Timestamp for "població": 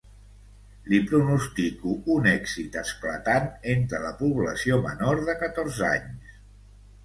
4.25-4.83